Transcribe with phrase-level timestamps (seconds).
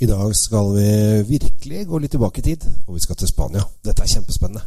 [0.00, 0.84] I dag skal vi
[1.28, 3.66] virkelig gå litt tilbake i tid, og vi skal til Spania.
[3.84, 4.62] Dette er kjempespennende.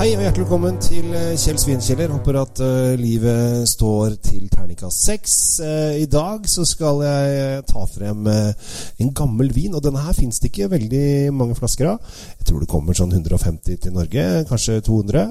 [0.00, 2.08] Hei og hjertelig velkommen til eh, Kjell Svinkjeller.
[2.08, 5.34] Håper at uh, livet står til terningkast seks.
[5.60, 8.70] Uh, I dag så skal jeg ta frem uh,
[9.04, 11.04] en gammel vin, og denne her fins det ikke veldig
[11.36, 12.16] mange flasker av.
[12.40, 15.26] Jeg tror det kommer sånn 150 til Norge, kanskje 200.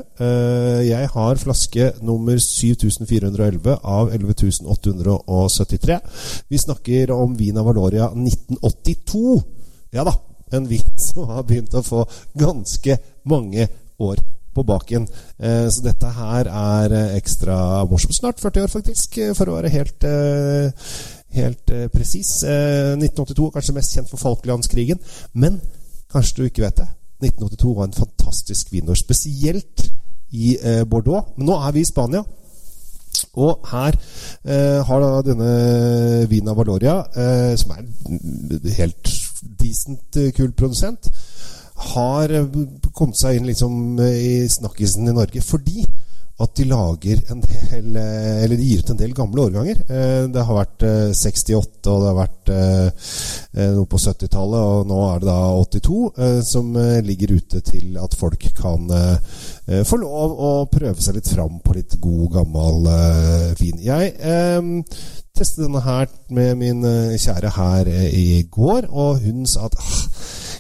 [0.86, 6.02] jeg har flaske nummer 7411 av 11873.
[6.46, 9.40] Vi snakker om vin av Valoria 1982.
[9.98, 10.14] Ja da,
[10.54, 12.06] en vin som har begynt å få
[12.38, 13.66] ganske mange
[13.98, 14.22] år
[14.60, 15.08] på baken.
[15.40, 17.58] Eh, så dette her er eh, ekstra
[17.90, 18.18] morsomt.
[18.18, 20.08] Snart 40 år, faktisk, eh, for å være helt,
[21.36, 22.40] helt presis.
[22.44, 25.00] 1982 er kanskje mest kjent for Falklandskrigen,
[25.34, 25.60] men
[26.12, 26.90] kanskje du ikke vet det.
[27.30, 29.90] 1982 var en fantastisk vinår, spesielt
[30.32, 30.56] i
[30.90, 31.34] Bordeaux.
[31.38, 32.24] Men nå er vi i Spania.
[33.40, 33.96] Og her
[34.46, 35.50] eh, har da denne
[36.30, 39.12] Vina Valoria, eh, som er en helt
[39.60, 41.10] decent kul produsent,
[41.94, 42.46] har eh,
[42.94, 45.86] kommet seg inn liksom i snakkisen i Norge fordi
[46.40, 49.82] at de lager en del eh, Eller de gir ut en del gamle årganger.
[50.32, 50.86] Det har vært
[51.20, 52.52] 68, og det har vært
[53.76, 55.98] noe på 70-tallet, og nå er det da 82,
[56.48, 56.72] som
[57.04, 58.88] ligger ute til at folk kan
[59.86, 62.88] få lov å prøve seg litt fram på litt god, gammel
[63.60, 63.84] vin.
[63.84, 64.16] Jeg
[65.36, 66.88] testet denne her med min
[67.20, 70.00] kjære her i går, og hun sa at ah,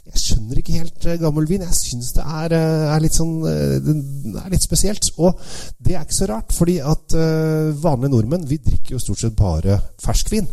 [0.09, 1.63] jeg skjønner ikke helt uh, gammel vin.
[1.67, 3.95] Jeg syns det er, uh, er, litt sånn uh, Det
[4.41, 5.09] er litt spesielt.
[5.21, 5.37] Og
[5.77, 7.15] det er ikke så rart, fordi at
[7.79, 10.47] vanlige nordmenn vi drikker jo stort sett bare ferskvin.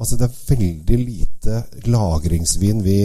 [0.00, 3.00] Altså det er veldig lite lagringsvin vi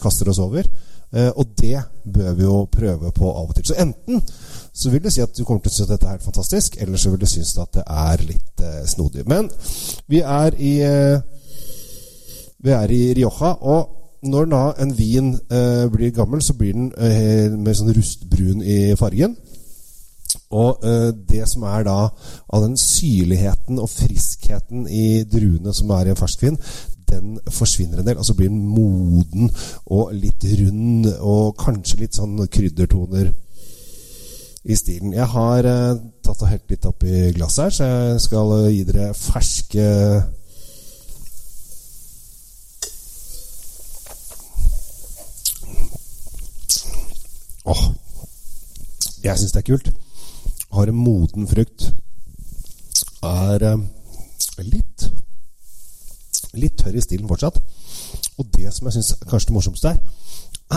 [0.00, 0.68] kaster oss over.
[1.10, 3.64] og det bør vi jo prøve på av og til.
[3.64, 4.20] Så enten
[4.72, 7.00] så vil du si at du kommer til å synes at dette er fantastisk, eller
[7.00, 9.24] så vil du synes at det er litt snodig.
[9.28, 9.48] Men
[10.06, 10.74] vi er i
[12.58, 16.90] vi er i Rioja, og når da en vin eh, blir gammel, så blir den
[16.98, 19.36] eh, mer sånn rustbrun i fargen.
[20.50, 26.08] Og eh, det som er da av den syrligheten og friskheten i druene som er
[26.08, 26.58] i en ferskvin,
[27.08, 28.18] den forsvinner en del.
[28.18, 29.52] Altså blir den moden
[29.86, 33.30] og litt rund og kanskje litt sånn kryddertoner
[34.68, 35.14] i stilen.
[35.16, 39.12] Jeg har eh, tatt og helt litt oppi glasset her, så jeg skal gi dere
[39.16, 39.86] ferske
[47.68, 47.84] Åh,
[49.24, 49.92] jeg syns det er kult.
[50.72, 51.90] Har en moden frukt.
[53.24, 53.86] Er eh,
[54.64, 55.08] litt
[56.58, 57.58] litt tørr i stilen fortsatt.
[58.38, 60.00] Og det som jeg syns kanskje det morsomste er,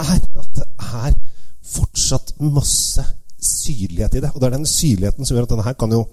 [0.01, 0.67] er at det
[1.01, 1.17] er
[1.71, 3.03] fortsatt masse
[3.41, 4.31] syrlighet i det.
[4.33, 6.05] Og det er den syrligheten som gjør at denne her kan jo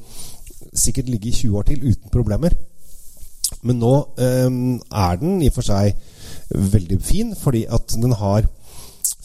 [0.75, 2.55] sikkert ligge i 20 år til uten problemer.
[3.63, 5.97] Men nå eh, er den i og for seg
[6.49, 8.47] veldig fin, fordi at den har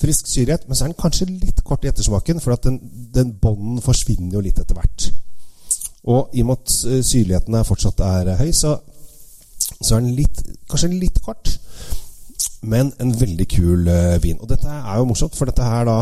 [0.01, 2.79] frisk syrlighet, men så er den kanskje litt kort i ettersmaken, for den,
[3.13, 5.09] den bånden forsvinner jo litt etter hvert.
[6.03, 8.75] Og i og med at eh, syrligheten fortsatt er høy, så,
[9.79, 11.57] så er den litt, kanskje litt kort
[12.63, 14.39] men en veldig kul uh, vin.
[14.39, 15.97] Og dette er jo morsomt, for dette er da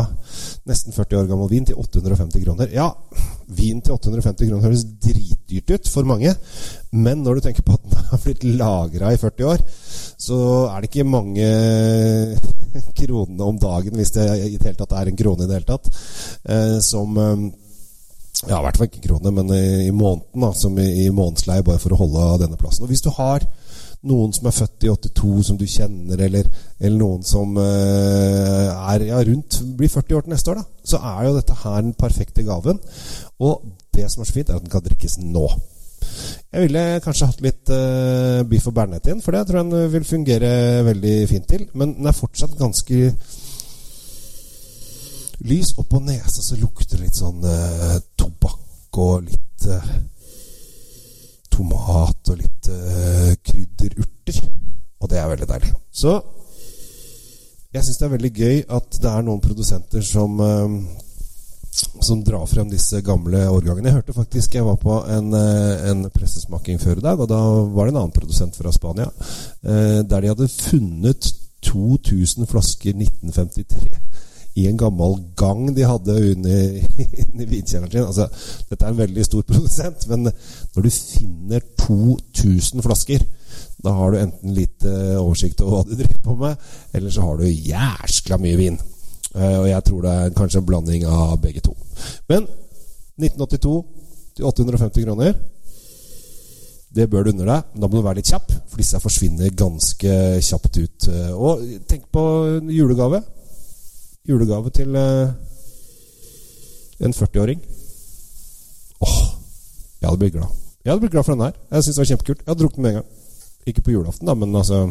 [0.70, 2.70] nesten 40 år gammel vin til 850 kroner.
[2.74, 2.88] Ja,
[3.50, 6.34] vin til 850 kroner høres dritdyrt ut for mange,
[6.94, 9.64] men når du tenker på at den har blitt lagra i 40 år,
[10.22, 10.38] så
[10.70, 11.48] er det ikke mange
[13.00, 15.70] kronene om dagen, hvis det i det hele tatt er en krone i det hele
[15.72, 15.90] tatt,
[16.48, 17.48] uh, som uh,
[18.48, 21.78] ja, i hvert fall ikke krone, men i, måneden, da, som i, i månedsleie, bare
[21.82, 22.82] for å holde denne plassen.
[22.82, 23.44] Og hvis du har
[24.08, 26.48] noen som er født i 82 som du kjenner, eller,
[26.80, 31.02] eller noen som uh, er ja, rundt blir 40 år til neste år, da, så
[31.12, 32.82] er jo dette her den perfekte gaven.
[33.42, 33.62] Og
[33.94, 35.46] det som er så fint, er at den kan drikkes nå.
[36.52, 39.92] Jeg ville kanskje hatt litt uh, biff og bearnés igjen, for det tror jeg den
[39.94, 40.50] vil fungere
[40.84, 41.62] veldig fint til.
[41.72, 42.98] Men den er fortsatt ganske
[45.48, 45.70] lys.
[45.80, 49.94] Og på nesa så lukter det litt sånn uh, tobakk og litt uh,
[51.56, 54.42] tomat og litt uh, krydderurter.
[55.00, 55.72] Og det er veldig deilig.
[55.88, 56.18] Så
[57.72, 60.36] jeg syns det er veldig gøy at det er noen produsenter som
[61.72, 63.88] som drar frem disse gamle årgangene.
[63.88, 67.40] Jeg hørte faktisk Jeg var på en, uh, en pressesmaking før i dag, og da
[67.72, 69.10] var det en annen produsent fra Spania
[69.62, 71.28] der de hadde funnet
[71.62, 73.92] 2000 flasker 1953
[74.54, 76.64] i en gammel gang de hadde under,
[77.24, 78.06] under vinkjelleren sin.
[78.06, 78.26] Altså,
[78.68, 83.24] dette er en veldig stor produsent, men når du finner 2000 flasker,
[83.82, 87.24] da har du enten litt uh, oversikt over hva du driver på med, eller så
[87.26, 88.78] har du jæskla mye vin.
[89.34, 91.74] Eh, og jeg tror det er kanskje en blanding av begge to.
[92.28, 92.46] Men
[93.20, 93.74] 1982
[94.36, 95.34] til 850 kroner
[96.92, 97.68] det bør du unne deg.
[97.72, 101.08] Men da må du være litt kjapp, for disse forsvinner ganske kjapt ut.
[101.08, 102.24] Eh, og tenk på
[102.68, 103.22] julegave.
[104.28, 105.32] Julegave til uh,
[107.02, 107.62] en 40-åring.
[109.02, 109.16] Åh,
[109.98, 110.60] jeg hadde blitt glad.
[110.84, 111.56] Jeg hadde blitt glad for den her.
[111.72, 112.44] Jeg synes det var kjempekult.
[112.44, 113.08] Jeg hadde drukket den med en gang.
[113.66, 114.84] Ikke på julaften, da, men altså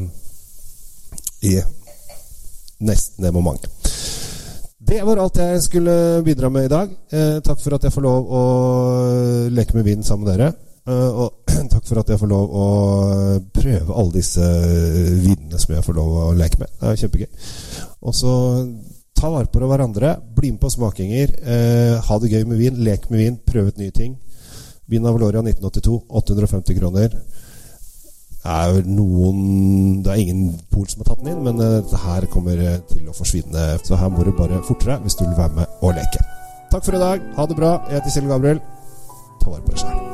[1.47, 1.53] I
[2.83, 3.80] nesten det momentet.
[4.81, 5.93] Det var alt jeg skulle
[6.25, 6.89] bidra med i dag.
[7.13, 8.43] Eh, takk for at jeg får lov å
[9.53, 10.47] leke med vind sammen med dere.
[10.89, 12.65] Eh, og takk for at jeg får lov å
[13.53, 14.47] prøve alle disse
[15.21, 16.73] vindene som jeg får lov å leke med.
[16.79, 17.29] Det er kjempegøy.
[18.01, 18.33] Og så
[19.21, 20.15] ta vare på hverandre.
[20.35, 21.37] Bli med på smakinger.
[21.45, 22.81] Eh, ha det gøy med vin.
[22.81, 23.39] Lek med vin.
[23.45, 24.17] Prøv ut nye ting.
[24.89, 26.01] Vin av Valoria 1982.
[26.09, 27.21] 850 kroner.
[28.41, 32.25] Er noen Det er ingen pol som har tatt den inn, men uh, dette her
[32.33, 32.57] kommer
[32.89, 33.67] til å forsvinne.
[33.85, 36.25] Så her må du bare fortere hvis du vil være med og leke.
[36.71, 37.27] Takk for i dag.
[37.37, 37.75] Ha det bra.
[37.89, 38.63] Jeg heter Kjell Gabriel.
[39.43, 40.10] Ta vare på deg selv.